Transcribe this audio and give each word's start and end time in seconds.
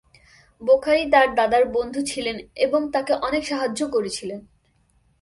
বোখারী 0.61 1.03
তার 1.11 1.27
দাদার 1.35 1.63
বন্ধু 1.69 2.01
ছিলেন 2.05 2.37
এবং 2.55 2.81
তাকে 2.91 3.13
অনেক 3.21 3.43
সাহায্য 3.47 3.81
করেছিলেন। 3.87 4.39